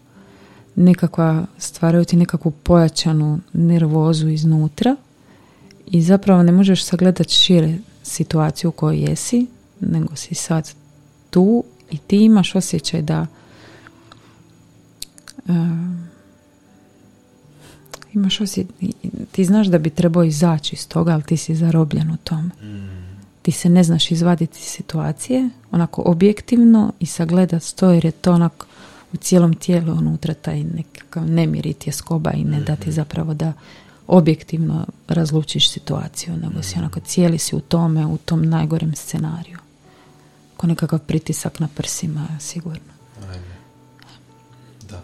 nekakva 0.76 1.46
stvaraju 1.58 2.04
ti 2.04 2.16
nekakvu 2.16 2.50
pojačanu 2.52 3.40
nervozu 3.52 4.28
iznutra 4.28 4.96
i 5.86 6.02
zapravo 6.02 6.42
ne 6.42 6.52
možeš 6.52 6.84
sagledati 6.84 7.32
šire 7.32 7.78
situaciju 8.04 8.68
u 8.68 8.72
kojoj 8.72 8.98
jesi 9.10 9.46
nego 9.80 10.16
si 10.16 10.34
sad 10.34 10.70
tu 11.30 11.64
i 11.90 11.98
ti 11.98 12.16
imaš 12.16 12.54
osjećaj 12.54 13.02
da 13.02 13.26
em, 15.48 16.08
imaš 18.14 18.40
osjećaj 18.40 18.90
ti 19.32 19.44
znaš 19.44 19.66
da 19.66 19.78
bi 19.78 19.90
trebao 19.90 20.24
izaći 20.24 20.76
iz 20.76 20.88
toga 20.88 21.12
ali 21.12 21.22
ti 21.22 21.36
si 21.36 21.54
zarobljen 21.54 22.10
u 22.10 22.16
tome 22.16 22.50
Mm. 22.62 22.94
ti 23.42 23.52
se 23.52 23.68
ne 23.68 23.84
znaš 23.84 24.10
izvaditi 24.10 24.58
iz 24.58 24.66
situacije 24.66 25.50
onako 25.70 26.02
objektivno 26.06 26.92
i 27.00 27.06
sagledati 27.06 27.76
to 27.76 27.90
jer 27.90 28.04
je 28.04 28.10
to 28.10 28.32
onako 28.32 28.66
u 29.12 29.16
cijelom 29.16 29.54
tijelu 29.54 29.92
unutra 29.92 30.34
taj 30.34 30.62
nekakav 30.62 31.30
nemir 31.30 31.66
i 31.66 31.72
tjeskoba 31.72 32.32
i 32.32 32.44
ne 32.44 32.60
da 32.60 32.76
ti 32.76 32.92
zapravo 32.92 33.34
da 33.34 33.52
objektivno 34.06 34.86
razlučiš 35.08 35.70
situaciju 35.70 36.36
nego 36.36 36.62
si 36.62 36.78
onako 36.78 37.00
cijeli 37.00 37.38
si 37.38 37.56
u 37.56 37.60
tome 37.60 38.06
u 38.06 38.16
tom 38.16 38.48
najgorem 38.48 38.94
scenariju 38.94 39.58
ko 40.56 40.66
nekakav 40.66 40.98
pritisak 40.98 41.60
na 41.60 41.68
prsima 41.74 42.28
sigurno 42.40 42.94
Ajme. 43.22 43.56
Da. 44.88 45.02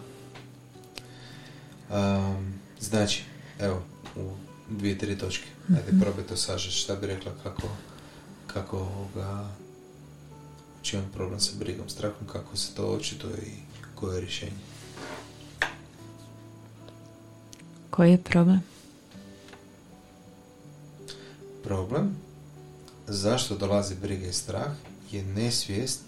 Um, 1.97 2.53
znači, 2.79 3.23
evo, 3.59 3.81
u 4.15 4.29
dvije, 4.69 4.97
tri 4.97 5.17
točke. 5.17 5.45
Ajde, 5.69 5.99
probaj 6.01 6.23
to 6.23 6.37
sažeti. 6.37 6.75
Šta 6.75 6.95
bi 6.95 7.07
rekla 7.07 7.31
kako, 7.43 7.67
kako 8.47 8.77
ovoga, 8.77 9.49
čemu 10.81 11.03
je 11.03 11.11
problem 11.13 11.39
sa 11.39 11.51
brigom, 11.59 11.89
strahom, 11.89 12.27
kako 12.27 12.57
se 12.57 12.75
to 12.75 12.85
očituje 12.85 13.37
i 13.37 13.51
koje 13.95 14.15
je 14.15 14.21
rješenje? 14.21 14.71
koji 17.91 18.11
je 18.11 18.17
problem 18.17 18.61
Problem 21.71 22.15
zašto 23.07 23.57
dolazi 23.57 23.95
briga 23.95 24.27
i 24.27 24.33
strah 24.33 24.71
je 25.11 25.23
nesvijest 25.25 25.99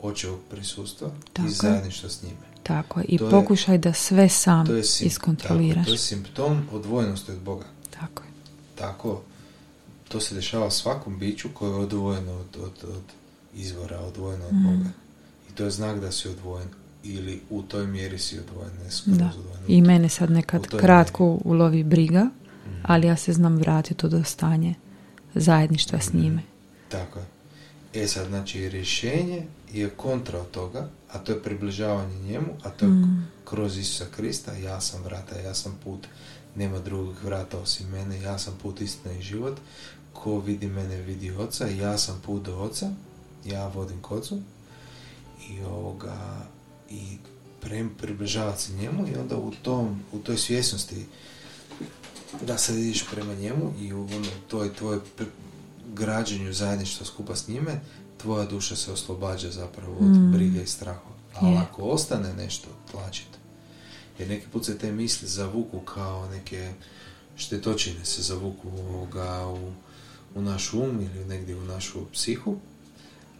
očevog 0.00 0.38
prisustva 0.50 1.10
Tako 1.32 1.42
i 1.42 1.50
je. 1.50 1.54
zajedništva 1.54 2.08
s 2.08 2.22
njime. 2.22 2.46
tako 2.62 3.00
je. 3.00 3.06
i 3.06 3.18
To 3.18 3.24
je- 3.24 3.30
pokušaj 3.32 3.78
da 3.78 3.92
sve 3.92 4.28
sam 4.28 4.66
To 4.66 4.74
je, 4.74 4.84
sim- 4.84 5.06
iskontroliraš 5.06 5.74
tako, 5.76 5.86
to 5.86 5.92
je 5.92 5.98
simptom 5.98 6.62
odvojenosti 6.72 7.32
od 7.32 7.38
Boga. 7.38 7.64
tako 7.90 8.22
je 8.22 8.28
Tako, 8.76 9.22
to 10.08 10.20
se 10.20 10.34
dešava 10.34 10.70
svakom 10.70 11.18
biću 11.18 11.48
koje 11.50 11.70
je 11.70 11.74
odvojeno 11.76 12.32
od, 12.32 12.56
od, 12.56 12.88
od 12.88 13.02
izvora, 13.54 14.00
odvojeno 14.00 14.46
od 14.46 14.52
Mm. 14.52 14.62
Boga. 14.64 14.90
I 15.50 15.54
to 15.54 15.64
je 15.64 15.70
znak 15.70 16.00
da 16.00 16.12
si 16.12 16.28
odvojen. 16.28 16.68
Ili 17.04 17.40
u 17.50 17.62
toj 17.62 17.86
mjeri 17.86 18.18
si 18.18 18.38
odvojen, 18.38 18.70
ne 18.74 19.16
Da. 19.16 19.26
odvojen. 19.28 19.58
I 19.68 19.82
mene 19.82 20.08
sad 20.08 20.30
nekad 20.30 20.66
kratko 20.70 21.38
ulovi 21.44 21.84
briga. 21.84 22.26
Ali 22.82 23.06
ja 23.06 23.16
se 23.16 23.32
znam 23.32 23.56
vratiti 23.56 24.06
u 24.06 24.10
to 24.10 24.24
stanje 24.24 24.74
zajedništva 25.34 26.00
s 26.00 26.12
njime. 26.12 26.42
Tako 26.88 27.18
je. 27.18 27.24
E 27.94 28.06
sad, 28.06 28.26
znači, 28.26 28.68
rješenje 28.68 29.42
je 29.72 29.90
kontra 29.90 30.40
od 30.40 30.50
toga, 30.50 30.88
a 31.12 31.18
to 31.18 31.32
je 31.32 31.42
približavanje 31.42 32.18
njemu, 32.18 32.48
a 32.62 32.70
to 32.70 32.84
je 32.84 32.90
Mm. 32.90 33.28
kroz 33.44 33.78
Isusa 33.78 34.04
Krista, 34.16 34.52
ja 34.52 34.80
sam 34.80 35.02
vrata, 35.02 35.38
ja 35.38 35.54
sam 35.54 35.78
put, 35.84 36.06
nema 36.56 36.78
drugih 36.78 37.24
vrata 37.24 37.58
osim 37.58 37.88
mene, 37.88 38.20
ja 38.20 38.38
sam 38.38 38.54
put, 38.62 38.80
istina 38.80 39.14
i 39.14 39.22
život, 39.22 39.60
ko 40.12 40.38
vidi 40.38 40.66
mene 40.66 40.96
vidi 40.96 41.30
oca, 41.30 41.66
ja 41.66 41.98
sam 41.98 42.20
put 42.26 42.42
do 42.42 42.56
oca, 42.56 42.90
ja 43.44 43.68
vodim 43.68 44.02
k 44.02 44.10
ocu 44.12 44.40
i 45.50 45.60
ovoga, 45.64 46.46
i 46.90 47.16
prem, 47.60 47.90
približavati 48.00 48.62
se 48.62 48.72
njemu 48.72 49.08
i 49.08 49.16
onda 49.16 49.36
u 49.36 49.52
tom, 49.62 50.02
u 50.12 50.18
toj 50.18 50.36
svjesnosti 50.36 51.06
da 52.46 52.58
sad 52.58 52.76
ideš 52.76 53.04
prema 53.12 53.34
njemu 53.34 53.72
i 53.80 53.92
u 53.92 54.00
ono, 54.00 54.26
toj 54.48 54.74
tvoje 54.74 55.00
građenju 55.94 56.52
zajedništva 56.52 57.06
skupa 57.06 57.36
s 57.36 57.48
njime, 57.48 57.80
tvoja 58.16 58.44
duša 58.46 58.76
se 58.76 58.92
oslobađa 58.92 59.50
zapravo 59.50 59.96
od 60.00 60.06
Mm. 60.10 60.32
brige 60.32 60.62
i 60.62 60.66
strahova. 60.66 61.16
Ali 61.34 61.56
ako 61.56 61.82
ostane 61.82 62.34
nešto 62.34 62.68
tlačit, 62.90 63.28
jer 64.18 64.28
neki 64.28 64.46
put 64.52 64.64
se 64.64 64.78
te 64.78 64.92
misli 64.92 65.28
zavuku 65.28 65.80
kao 65.80 66.28
neke 66.30 66.72
štetočine 67.36 68.04
se 68.04 68.22
zavuku 68.22 68.68
ovoga 68.68 69.46
u, 69.46 69.72
u 70.34 70.42
naš 70.42 70.72
um 70.74 71.00
ili 71.00 71.24
negdje 71.24 71.56
u 71.56 71.64
našu 71.64 71.98
psihu, 72.12 72.56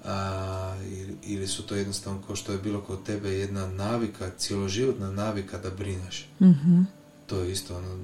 a, 0.05 0.77
ili, 0.85 1.17
ili 1.27 1.47
su 1.47 1.63
to 1.67 1.75
jednostavno 1.75 2.23
kao 2.27 2.37
što 2.37 2.53
je 2.53 2.59
bilo 2.59 2.81
kod 2.81 3.03
tebe 3.03 3.31
jedna 3.31 3.67
navika, 3.67 4.31
cjeloživotna 4.39 5.11
navika 5.11 5.59
da 5.59 5.71
brineš 5.71 6.29
Mhm. 6.41 6.83
To 7.27 7.39
je 7.41 7.53
isto 7.53 7.77
ono, 7.77 7.99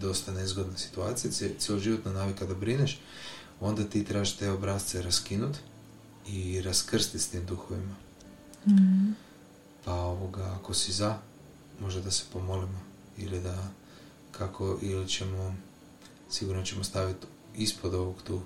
dosta 0.00 0.32
nezgodna 0.32 0.78
situacija, 0.78 1.32
cjeloživotna 1.58 2.12
navika 2.12 2.46
da 2.46 2.54
brineš, 2.54 3.00
onda 3.60 3.84
ti 3.84 4.04
trebaš 4.04 4.36
te 4.36 4.50
obrazce 4.50 5.02
raskinut 5.02 5.56
i 6.26 6.62
raskrstiti 6.62 7.18
s 7.18 7.28
tim 7.28 7.46
duhovima. 7.46 7.94
Mhm. 8.66 9.10
Pa 9.84 9.92
ovoga, 9.94 10.56
ako 10.60 10.74
si 10.74 10.92
za, 10.92 11.18
možda 11.80 12.00
da 12.00 12.10
se 12.10 12.24
pomolimo 12.32 12.80
ili 13.18 13.40
da 13.40 13.68
kako, 14.32 14.78
ili 14.82 15.08
ćemo, 15.08 15.54
sigurno 16.30 16.62
ćemo 16.62 16.84
staviti 16.84 17.26
ispod 17.56 17.94
ovog 17.94 18.22
tu 18.26 18.40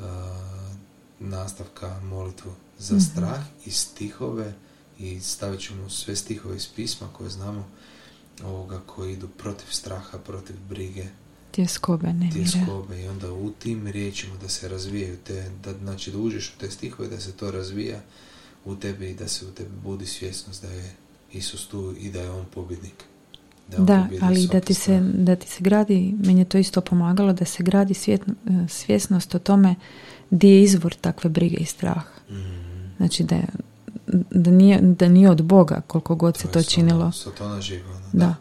a, 0.00 0.68
nastavka 1.20 2.00
molitvu 2.00 2.52
za 2.78 2.94
Mhm. 2.94 3.04
strah 3.04 3.40
i 3.66 3.70
stihove 3.70 4.54
i 4.98 5.20
stavit 5.20 5.60
ćemo 5.60 5.88
sve 5.90 6.16
stihove 6.16 6.56
iz 6.56 6.68
pisma 6.76 7.08
koje 7.12 7.30
znamo 7.30 7.68
ovoga 8.44 8.80
koji 8.86 9.12
idu 9.12 9.28
protiv 9.28 9.66
straha, 9.70 10.18
protiv 10.18 10.56
brige, 10.68 11.04
Tjeskobe, 11.50 12.06
nemire. 12.08 12.32
tjeskobe 12.34 13.02
i 13.02 13.08
onda 13.08 13.32
u 13.32 13.50
tim 13.52 13.86
riječima 13.86 14.36
da 14.36 14.48
se 14.48 14.68
razvijaju 14.68 15.16
te, 15.18 15.50
da, 15.64 15.72
znači 15.74 16.10
da 16.10 16.18
uđeš 16.18 16.48
u 16.48 16.60
te 16.60 16.70
stihove, 16.70 17.08
da 17.08 17.20
se 17.20 17.32
to 17.32 17.50
razvija 17.50 18.00
u 18.64 18.76
tebi 18.76 19.10
i 19.10 19.14
da 19.14 19.28
se 19.28 19.46
u 19.46 19.50
tebi 19.50 19.70
budi 19.84 20.06
svjesnost 20.06 20.62
da 20.62 20.68
je 20.68 20.94
Isus 21.32 21.66
tu 21.66 21.94
i 22.00 22.10
da 22.10 22.20
je 22.20 22.30
On 22.30 22.44
pobjednik. 22.46 23.04
je 23.70 23.78
on 23.78 23.86
Da, 23.86 24.08
ali 24.20 24.46
da 24.46 24.60
ti, 24.60 24.74
se, 24.74 25.00
da 25.02 25.36
ti 25.36 25.48
se 25.48 25.60
gradi, 25.60 26.14
meni 26.18 26.40
je 26.40 26.44
to 26.44 26.58
isto 26.58 26.80
pomagalo, 26.80 27.32
da 27.32 27.44
se 27.44 27.62
gradi 27.62 27.94
svjet- 27.94 28.28
e, 28.46 28.68
svjesnost 28.68 29.34
o 29.34 29.38
tome 29.38 29.74
di 30.30 30.48
je 30.48 30.62
izvor 30.62 30.94
takve 30.94 31.30
brige 31.30 31.56
i 31.56 31.64
straha. 31.64 32.04
Mhm. 32.30 32.66
Znači 32.96 33.24
da, 33.24 33.34
je- 33.34 33.48
da, 34.30 34.50
nije, 34.50 34.80
da 34.80 35.08
nije 35.08 35.30
od 35.30 35.42
Boga 35.42 35.80
koliko 35.86 36.14
god 36.14 36.36
se 36.36 36.42
to 36.42 36.48
stvarno- 36.48 36.68
činilo. 36.70 37.12
Satana 37.12 37.60
živa. 37.60 37.90
ono, 37.90 38.00
Da. 38.12 38.34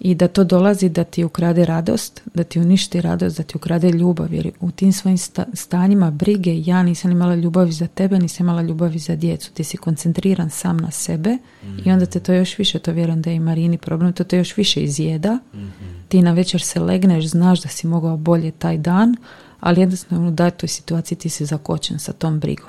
I 0.00 0.14
da 0.14 0.28
to 0.28 0.44
dolazi 0.44 0.88
da 0.88 1.04
ti 1.04 1.24
ukrade 1.24 1.64
radost, 1.64 2.22
da 2.34 2.44
ti 2.44 2.60
uništi 2.60 3.00
radost, 3.00 3.36
da 3.36 3.42
ti 3.42 3.56
ukrade 3.56 3.90
ljubav. 3.90 4.34
Jer 4.34 4.50
u 4.60 4.70
tim 4.70 4.92
svojim 4.92 5.18
sta- 5.18 5.46
stanjima 5.54 6.10
brige 6.10 6.60
ja 6.60 6.82
nisam 6.82 7.10
imala 7.10 7.34
ljubavi 7.34 7.72
za 7.72 7.86
tebe, 7.86 8.18
nisam 8.18 8.46
imala 8.46 8.62
ljubavi 8.62 8.98
za 8.98 9.16
djecu. 9.16 9.52
Ti 9.52 9.64
si 9.64 9.76
koncentriran 9.76 10.50
sam 10.50 10.76
na 10.76 10.90
sebe 10.90 11.38
i 11.84 11.90
onda 11.90 12.06
te 12.06 12.20
to 12.20 12.32
još 12.32 12.58
više, 12.58 12.78
to 12.78 12.92
vjerujem 12.92 13.22
da 13.22 13.30
je 13.30 13.36
i 13.36 13.40
Marini 13.40 13.78
problem, 13.78 14.12
to 14.12 14.24
te 14.24 14.38
još 14.38 14.56
više 14.56 14.82
izjeda. 14.82 15.38
Mhm. 15.54 15.68
Ti 16.08 16.22
na 16.22 16.32
večer 16.32 16.60
se 16.62 16.80
legneš, 16.80 17.26
znaš 17.26 17.62
da 17.62 17.68
si 17.68 17.86
mogao 17.86 18.16
bolje 18.16 18.50
taj 18.50 18.78
dan, 18.78 19.16
ali 19.60 19.80
jednostavno 19.80 20.28
u 20.28 20.32
datoj 20.32 20.68
situaciji 20.68 21.18
ti 21.18 21.28
si 21.28 21.46
zakočen 21.46 21.98
sa 21.98 22.12
tom 22.12 22.40
brigom. 22.40 22.68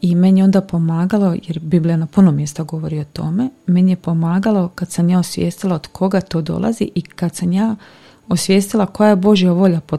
I 0.00 0.14
meni 0.14 0.40
je 0.40 0.44
onda 0.44 0.60
pomagalo, 0.60 1.36
jer 1.42 1.58
Biblija 1.58 1.96
na 1.96 2.06
puno 2.06 2.32
mjesta 2.32 2.62
govori 2.62 3.00
o 3.00 3.04
tome, 3.04 3.50
meni 3.66 3.92
je 3.92 3.96
pomagalo 3.96 4.68
kad 4.68 4.90
sam 4.90 5.08
ja 5.08 5.18
osvijestila 5.18 5.74
od 5.74 5.86
koga 5.86 6.20
to 6.20 6.40
dolazi 6.40 6.90
i 6.94 7.02
kad 7.02 7.34
sam 7.34 7.52
ja 7.52 7.76
osvijestila 8.28 8.86
koja 8.86 9.10
je 9.10 9.16
Božja 9.16 9.52
volja 9.52 9.80
po, 9.80 9.98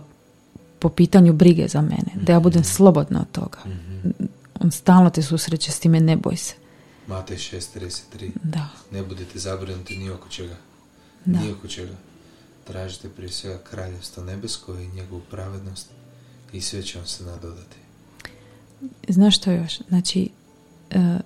po 0.80 0.90
pitanju 0.90 1.34
brige 1.34 1.68
za 1.68 1.82
mene, 1.82 2.12
da 2.22 2.34
ja 2.34 2.40
budem 2.40 2.64
slobodna 2.64 3.22
od 3.22 3.32
toga. 3.32 3.58
Mhm. 3.66 4.10
On 4.60 4.72
stalno 4.72 5.10
te 5.10 5.22
susreće 5.22 5.72
s 5.72 5.80
time, 5.80 6.00
ne 6.00 6.18
boj 6.18 6.36
se. 6.36 6.54
Matej 7.08 7.38
6.33 7.38 8.32
Da, 8.44 8.68
Ne 8.92 9.04
budete 9.04 9.40
zabrinuti 9.40 9.98
ni 9.98 10.10
oko 10.10 10.30
čega. 10.30 10.56
Da. 11.26 11.40
Ni 11.40 11.52
oko 11.52 11.68
čega. 11.68 11.94
Tražite 12.68 13.10
prije 13.10 13.32
svega 13.32 13.60
kraljevstvo 13.70 14.24
nebesko 14.24 14.76
i 14.76 14.88
njegovu 14.88 15.22
pravednost 15.32 15.88
i 16.54 16.62
sve 16.62 16.84
će 16.84 16.98
vam 16.98 17.08
se 17.08 17.24
nadodati. 17.24 17.78
Znaš 19.08 19.36
što 19.38 19.52
još? 19.52 19.80
Znači, 19.90 20.30
e, 20.92 21.18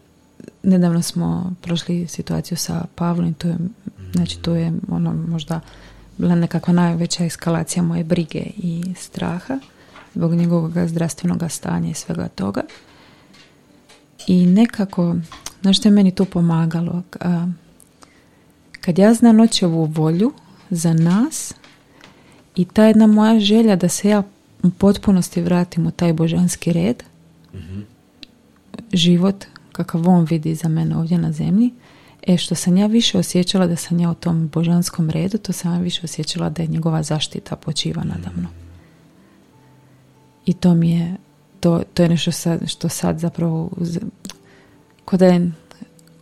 nedavno 0.64 1.02
smo 1.02 1.54
prošli 1.62 2.08
situaciju 2.08 2.58
sa 2.58 2.86
Pavlom 2.96 3.34
to 3.34 3.48
je, 3.48 3.58
znači 4.14 4.40
to 4.40 4.56
je 4.56 4.74
ono 4.90 5.14
možda 5.14 5.60
bila 6.18 6.36
nekakva 6.36 6.74
najveća 6.74 7.26
eskalacija 7.26 7.84
moje 7.84 8.04
brige 8.04 8.44
i 8.58 8.84
straha 8.98 9.60
zbog 10.16 10.36
njegovog 10.36 10.72
zdravstvenog 10.88 11.44
stanja 11.50 11.90
i 11.90 11.94
svega 11.94 12.28
toga. 12.28 12.62
I 14.28 14.46
nekako, 14.46 15.16
znaš 15.62 15.78
što 15.78 15.88
je 15.88 15.92
meni 15.92 16.16
tu 16.16 16.26
pomagalo? 16.26 17.04
Kad 18.82 19.00
ja 19.00 19.14
znam 19.14 19.40
očevu 19.40 19.86
volju 19.86 20.34
za 20.70 20.94
nas 20.94 21.54
i 22.56 22.66
ta 22.66 22.84
jedna 22.84 23.08
moja 23.08 23.40
želja 23.40 23.76
da 23.76 23.90
se 23.90 24.10
ja 24.10 24.24
u 24.64 24.70
potpunosti 24.70 25.42
vratim 25.42 25.88
u 25.88 25.92
taj 25.92 26.14
božanski 26.14 26.74
red, 26.74 27.04
Mhm. 27.54 27.82
život 28.94 29.46
kakav 29.72 30.10
on 30.10 30.26
vidi 30.26 30.56
za 30.56 30.70
mene 30.70 30.98
ovdje 30.98 31.18
na 31.18 31.32
zemlji, 31.32 31.72
e 32.28 32.38
što 32.38 32.56
sam 32.56 32.78
ja 32.78 32.88
više 32.88 33.18
osjećala 33.18 33.68
da 33.68 33.76
sam 33.76 34.00
ja 34.00 34.12
u 34.12 34.14
tom 34.14 34.48
božanskom 34.48 35.10
redu, 35.10 35.38
to 35.38 35.54
sam 35.54 35.74
ja 35.74 35.80
više 35.80 36.02
osjećala 36.04 36.50
da 36.50 36.62
je 36.62 36.68
njegova 36.68 37.04
zaštita 37.04 37.56
počiva 37.56 38.04
nada 38.04 38.30
mnom. 38.38 38.52
I 40.46 40.54
to 40.54 40.74
mi 40.76 40.92
je, 40.92 41.16
to, 41.60 41.84
to 41.94 42.04
je 42.04 42.10
nešto 42.10 42.32
sad, 42.32 42.70
što 42.70 42.90
sad 42.90 43.20
zapravo, 43.20 43.70
uz- 43.78 44.00
ko 45.06 45.18
da, 45.18 45.26
je, 45.26 45.52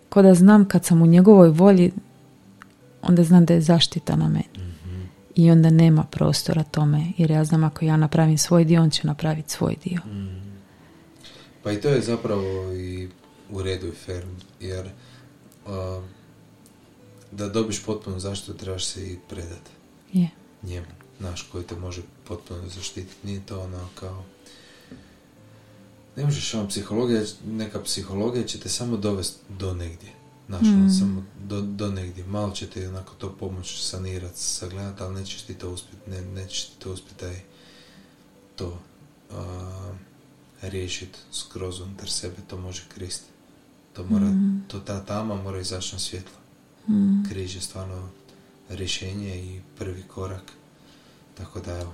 ko 0.10 0.22
da 0.22 0.34
znam 0.34 0.66
kad 0.66 0.86
sam 0.86 1.02
u 1.02 1.06
njegovoj 1.06 1.50
volji, 1.50 1.92
onda 3.02 3.24
znam 3.24 3.46
da 3.46 3.54
je 3.54 3.62
zaštita 3.62 4.16
na 4.16 4.28
meni. 4.28 4.46
Mhm. 4.58 5.02
I 5.36 5.52
onda 5.52 5.70
nema 5.70 6.04
prostora 6.04 6.64
tome, 6.64 7.12
jer 7.18 7.32
ja 7.32 7.46
znam 7.46 7.64
ako 7.64 7.86
ja 7.86 7.98
napravim 7.98 8.38
svoj 8.38 8.66
dio, 8.66 8.82
on 8.82 8.90
će 8.90 9.08
napraviti 9.08 9.52
svoj 9.52 9.76
dio. 9.84 10.00
Pa 11.64 11.72
i 11.72 11.82
to 11.82 11.90
je 11.90 12.02
zapravo 12.02 12.74
i 12.74 13.10
u 13.50 13.64
redu 13.64 13.88
i 13.88 13.92
fair, 14.06 14.26
jer 14.60 14.90
a, 15.68 16.02
da 17.32 17.50
dobiš 17.50 17.84
potpunu 17.86 18.20
zaštitu 18.20 18.54
trebaš 18.54 18.86
se 18.86 19.12
i 19.12 19.18
predati 19.30 19.72
Je. 20.14 20.30
njemu, 20.64 20.88
naš 21.20 21.42
koji 21.52 21.64
te 21.64 21.76
može 21.76 22.02
potpuno 22.28 22.62
zaštititi. 22.70 23.28
Nije 23.28 23.46
to 23.46 23.60
ono 23.62 23.88
kao 24.00 24.24
ne 26.16 26.26
možeš 26.26 26.54
ono, 26.54 26.68
psihologija, 26.68 27.22
neka 27.46 27.82
psihologija 27.84 28.46
će 28.46 28.60
te 28.60 28.70
samo 28.70 28.98
dovesti 28.98 29.40
do 29.50 29.74
negdje. 29.74 30.10
Znaš, 30.48 30.62
ono, 30.62 30.86
Mm. 30.86 30.90
samo 31.00 31.24
do, 31.44 31.62
do 31.62 31.92
negdje. 31.92 32.24
Malo 32.24 32.52
će 32.52 32.68
ti 32.68 32.86
onako 32.86 33.14
to 33.18 33.36
pomoć 33.40 33.82
sanirati, 33.82 34.40
sagledati, 34.40 35.04
ali 35.04 35.16
nećeš 35.16 35.42
ti 35.42 35.54
to 35.54 35.70
uspjeti, 35.72 36.10
ne, 36.10 36.22
nećeš 36.22 36.66
ti 36.66 36.80
to 36.80 36.92
uspjeti 36.94 37.20
taj, 37.20 37.40
to 38.56 38.80
a, 39.32 39.94
riješiti 40.62 41.20
skroz 41.32 41.80
unutar 41.80 42.10
sebe, 42.10 42.36
to 42.48 42.58
može 42.58 42.84
Krist. 42.96 43.24
To 43.94 44.06
mora, 44.06 44.26
Mm. 44.26 44.66
to 44.68 44.80
ta 44.80 45.06
tama 45.06 45.36
mora 45.36 45.60
izaći 45.60 45.96
na 45.96 46.00
svjetlo. 46.00 46.38
Mm. 46.90 47.24
Križ 47.30 47.56
je 47.56 47.62
stvarno 47.62 48.10
rješenje 48.70 49.36
i 49.44 49.62
prvi 49.78 50.04
korak. 50.08 50.52
Tako 51.38 51.60
da 51.60 51.80
evo, 51.80 51.94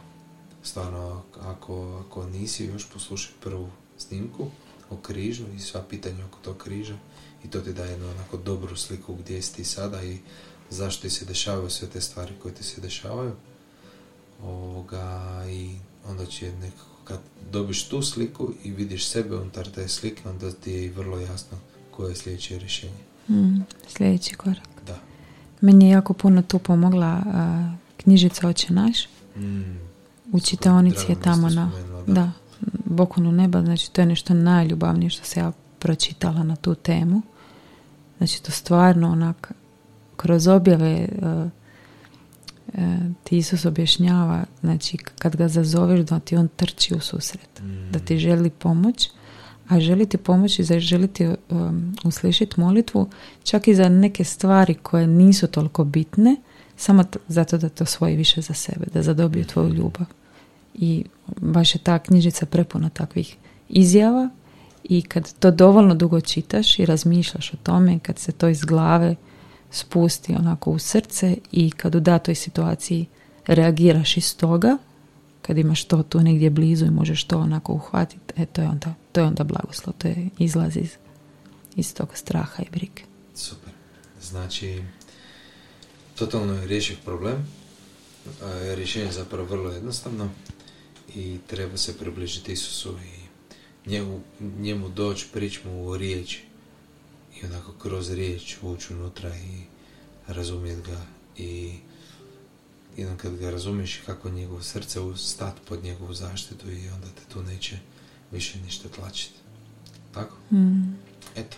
stvarno 0.63 1.23
ako, 1.41 2.03
ako 2.07 2.25
nisi 2.25 2.65
još 2.65 2.89
poslušaj 2.89 3.33
prvu 3.41 3.69
snimku 3.97 4.47
o 4.89 4.97
križu 4.97 5.43
i 5.55 5.59
sva 5.59 5.83
pitanja 5.89 6.25
oko 6.25 6.39
tog 6.43 6.57
križa 6.57 6.97
i 7.43 7.49
to 7.49 7.59
ti 7.61 7.73
daje 7.73 7.91
jednu 7.91 8.09
onako 8.09 8.37
dobru 8.37 8.75
sliku 8.75 9.15
gdje 9.15 9.41
si 9.41 9.53
ti 9.55 9.63
sada 9.63 10.03
i 10.03 10.17
zašto 10.69 11.01
ti 11.01 11.09
se 11.09 11.25
dešavaju 11.25 11.69
sve 11.69 11.87
te 11.89 12.01
stvari 12.01 12.33
koje 12.41 12.55
ti 12.55 12.63
se 12.63 12.81
dešavaju. 12.81 13.35
Ovoga, 14.43 15.21
I 15.49 15.75
onda 16.05 16.25
će 16.25 16.51
nekako 16.51 16.94
kad 17.05 17.19
dobiš 17.51 17.87
tu 17.87 18.01
sliku 18.01 18.53
i 18.63 18.71
vidiš 18.71 19.07
sebe 19.07 19.35
unutar 19.35 19.67
te 19.67 19.87
slike, 19.87 20.29
onda 20.29 20.51
ti 20.51 20.71
je 20.71 20.91
vrlo 20.91 21.19
jasno 21.19 21.57
koje 21.91 22.11
je 22.11 22.15
sljedeće 22.15 22.59
rješenje? 22.59 23.03
Mm, 23.29 23.61
sljedeći 23.87 24.35
korak. 24.35 24.69
Da. 24.87 24.99
Meni 25.61 25.85
je 25.85 25.91
jako 25.91 26.13
puno 26.13 26.41
tu 26.41 26.59
pomogla 26.59 27.21
a, 27.25 27.75
knjižica 27.97 28.47
Oče 28.47 28.73
naš. 28.73 29.07
Mm. 29.35 29.77
U 30.31 30.39
čitaonici 30.39 31.05
je 31.09 31.21
tamo 31.21 31.49
na... 31.49 31.71
spomenula, 31.71 32.03
Da, 32.07 32.31
Bokunu 32.85 33.31
neba, 33.31 33.61
znači 33.61 33.91
to 33.91 34.01
je 34.01 34.05
nešto 34.05 34.33
najljubavnije 34.33 35.09
što 35.09 35.25
se 35.25 35.39
ja 35.39 35.51
pročitala 35.79 36.43
na 36.43 36.55
tu 36.55 36.75
temu. 36.75 37.21
Znači 38.17 38.43
to 38.43 38.51
stvarno 38.51 39.11
onak, 39.11 39.51
kroz 40.15 40.47
objave 40.47 40.91
e, 40.91 41.07
ti 43.23 43.37
Isus 43.37 43.65
objašnjava, 43.65 44.43
znači 44.61 44.97
kad 44.97 45.35
ga 45.35 45.47
zazoveš 45.47 45.99
da 45.99 46.19
ti 46.19 46.35
on 46.35 46.47
trči 46.47 46.93
u 46.95 46.99
susret, 46.99 47.61
Mm. 47.61 47.91
da 47.91 47.99
ti 47.99 48.17
želi 48.17 48.49
pomoć, 48.49 49.09
a 49.67 49.79
želi 49.79 50.05
ti 50.05 50.17
pomoći, 50.17 50.63
za 50.63 50.79
želi 50.79 51.07
ti 51.07 51.27
um, 51.49 51.95
uslišiti 52.03 52.59
molitvu, 52.59 53.09
čak 53.43 53.67
i 53.67 53.75
za 53.75 53.89
neke 53.89 54.23
stvari 54.23 54.73
koje 54.73 55.07
nisu 55.07 55.47
toliko 55.47 55.83
bitne, 55.83 56.35
samo 56.77 57.03
t- 57.03 57.19
zato 57.27 57.57
da 57.57 57.69
to 57.69 57.85
svoji 57.85 58.15
više 58.15 58.41
za 58.41 58.53
sebe, 58.53 58.85
da 58.93 59.01
zadobiju 59.01 59.45
tvoju 59.45 59.73
ljubav. 59.73 60.05
I 60.73 61.03
baš 61.37 61.75
je 61.75 61.79
ta 61.79 61.99
knjižica 61.99 62.45
prepuna 62.45 62.89
takvih 62.89 63.35
izjava 63.69 64.29
i 64.83 65.01
kad 65.01 65.33
to 65.33 65.51
dovoljno 65.51 65.95
dugo 65.95 66.21
čitaš 66.21 66.79
i 66.79 66.85
razmišljaš 66.85 67.53
o 67.53 67.57
tome, 67.63 67.99
kad 67.99 68.19
se 68.19 68.31
to 68.31 68.47
iz 68.47 68.61
glave 68.61 69.15
spusti 69.75 70.35
onako 70.35 70.71
u 70.71 70.79
srce 70.79 71.37
i 71.51 71.71
kad 71.71 71.95
u 71.95 71.99
datoj 71.99 72.35
situaciji 72.35 73.05
reagiraš 73.47 74.17
iz 74.17 74.37
toga, 74.37 74.77
kad 75.41 75.57
imaš 75.57 75.83
to 75.83 76.03
tu 76.03 76.19
negdje 76.19 76.49
blizu 76.49 76.85
i 76.85 76.89
možeš 76.89 77.23
to 77.23 77.37
onako 77.37 77.73
uhvatiti, 77.73 78.33
e 78.37 78.45
to 78.45 78.61
je 78.61 78.67
onda, 78.67 78.93
to 79.11 79.21
je 79.21 79.27
onda 79.27 79.43
blagoslov, 79.43 79.93
to 79.97 80.07
je 80.07 80.29
izlaz 80.39 80.77
iz, 80.77 80.91
iz 81.75 81.93
tog 81.93 82.09
straha 82.13 82.63
i 82.63 82.69
brige. 82.71 83.01
Super. 83.35 83.73
Znači, 84.21 84.83
totalno 86.15 86.53
je 86.53 86.67
rješiv 86.67 86.97
problem. 87.05 87.47
Rješenje 88.75 89.05
je 89.05 89.11
zapravo 89.11 89.45
vrlo 89.45 89.71
jednostavno 89.71 90.29
i 91.15 91.37
treba 91.47 91.77
se 91.77 91.97
približiti 91.97 92.51
Isusu 92.51 92.89
i 92.89 93.25
njemu, 93.89 94.21
njemu 94.59 94.89
doći, 94.89 95.27
prići 95.33 95.67
mu 95.67 95.85
u 95.85 95.97
riječ 95.97 96.39
i 97.41 97.45
onako 97.45 97.71
kroz 97.71 98.11
riječ 98.11 98.57
ući 98.61 98.93
unutra 98.93 99.35
i 99.35 99.61
razumjeti 100.27 100.91
ga 100.91 101.01
i 101.37 101.73
jednom 102.97 103.17
kad 103.17 103.35
ga 103.35 103.49
razumiješ 103.49 104.01
kako 104.05 104.29
njegovo 104.29 104.61
srce 104.61 104.99
stati 105.15 105.61
pod 105.67 105.83
njegovu 105.83 106.13
zaštitu 106.13 106.71
i 106.71 106.89
onda 106.89 107.07
te 107.07 107.33
tu 107.33 107.43
neće 107.43 107.77
više 108.31 108.59
ništa 108.59 108.89
tlačiti. 108.89 109.35
Tako? 110.13 110.35
Mm. 110.51 110.95
Eto, 111.35 111.57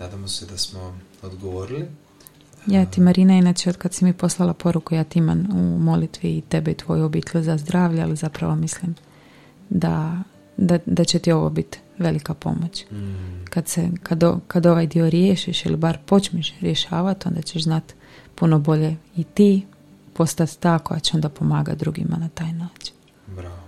nadamo 0.00 0.28
se 0.28 0.46
da 0.46 0.58
smo 0.58 0.98
odgovorili. 1.22 1.86
Ja 2.66 2.86
ti 2.86 3.00
Marina, 3.00 3.34
inače 3.34 3.70
od 3.70 3.76
kad 3.76 3.94
si 3.94 4.04
mi 4.04 4.12
poslala 4.12 4.54
poruku, 4.54 4.94
ja 4.94 5.04
ti 5.04 5.18
imam 5.18 5.48
u 5.52 5.78
molitvi 5.78 6.36
i 6.36 6.40
tebe 6.40 6.70
i 6.70 6.74
tvoju 6.74 7.04
obitelj 7.04 7.42
za 7.42 7.56
zdravlje, 7.56 8.02
ali 8.02 8.16
zapravo 8.16 8.54
mislim 8.56 8.94
da, 9.70 10.22
da, 10.56 10.78
da 10.86 11.04
će 11.04 11.18
ti 11.18 11.32
ovo 11.32 11.50
biti 11.50 11.78
velika 12.02 12.34
pomoć. 12.34 12.84
Mm, 12.90 13.44
Kad, 13.44 13.68
se, 13.68 13.88
kad, 14.02 14.22
o- 14.22 14.40
kad 14.48 14.66
ovaj 14.66 14.86
dio 14.86 15.10
riješiš 15.10 15.66
ili 15.66 15.76
bar 15.76 15.98
počneš 16.06 16.52
rješavati, 16.60 17.28
onda 17.28 17.42
ćeš 17.42 17.62
znat 17.62 17.92
puno 18.34 18.58
bolje 18.58 18.96
i 19.16 19.24
ti 19.24 19.66
postati 20.14 20.58
ta 20.58 20.78
koja 20.78 21.00
će 21.00 21.12
onda 21.14 21.28
pomagati 21.28 21.78
drugima 21.78 22.16
na 22.16 22.28
taj 22.28 22.52
način. 22.52 22.94
bravo. 23.26 23.62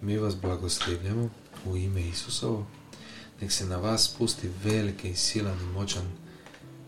Mi 0.00 0.18
vas 0.18 0.36
blagoslivljamo 0.36 1.28
u 1.66 1.76
ime 1.76 2.00
Isusovo. 2.02 2.66
Nek 3.40 3.52
se 3.52 3.66
na 3.66 3.76
vas 3.76 4.04
spusti 4.04 4.50
veliki 4.64 5.10
i 5.10 5.14
silan 5.16 5.58
i 5.60 5.72
moćan 5.72 6.04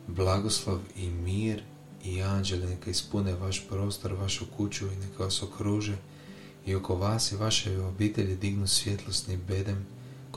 blagoslov 0.08 0.80
i 0.96 1.10
mir 1.10 1.62
i 2.04 2.22
anđeli 2.22 2.66
neka 2.66 2.90
ispune 2.90 3.34
vaš 3.34 3.68
prostor, 3.68 4.12
vašu 4.12 4.44
kuću 4.56 4.86
i 4.86 4.96
neka 4.96 5.24
vas 5.24 5.42
okruže 5.42 5.96
i 6.66 6.74
oko 6.74 6.96
vas 6.96 7.32
i 7.32 7.36
vaše 7.36 7.80
obitelji 7.80 8.36
dignu 8.36 8.66
svjetlosni 8.66 9.36
bedem 9.38 9.86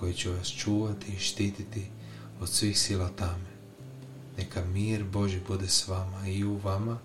koji 0.02 0.14
će 0.14 0.30
vas 0.30 0.48
čuvati 0.48 1.12
i 1.12 1.20
štititi 1.20 1.88
od 2.40 2.50
svih 2.50 2.80
sila 2.80 3.10
tame. 3.10 3.52
Neka 4.38 4.66
mir 4.66 5.04
Boži 5.04 5.40
bude 5.48 5.68
s 5.68 5.88
vama 5.88 6.28
i 6.28 6.44
u 6.44 6.58
vama 6.58 7.00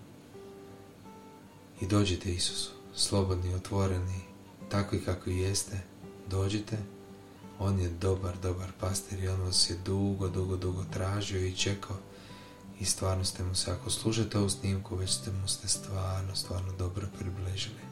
i 1.81 1.87
dođite 1.87 2.33
Isusu, 2.33 2.71
slobodni, 2.95 3.53
otvoreni, 3.53 4.21
takvi 4.69 5.01
kakvi 5.01 5.37
jeste, 5.37 5.79
dođite. 6.27 6.77
On 7.59 7.79
je 7.79 7.89
dobar, 7.89 8.37
dobar 8.41 8.71
pastir 8.79 9.23
i 9.23 9.27
on 9.27 9.41
vas 9.41 9.69
je 9.69 9.77
dugo, 9.85 10.29
dugo, 10.29 10.57
dugo 10.57 10.83
tražio 10.93 11.45
i 11.45 11.55
čekao 11.55 11.97
i 12.79 12.85
stvarno 12.85 13.25
ste 13.25 13.43
mu 13.43 13.55
se, 13.55 13.71
ako 13.71 13.89
slušate 13.89 14.37
ovu 14.37 14.49
snimku, 14.49 14.95
već 14.95 15.11
ste 15.11 15.31
mu 15.31 15.47
ste 15.47 15.67
stvarno, 15.67 16.35
stvarno 16.35 16.73
dobro 16.73 17.07
približili. 17.19 17.86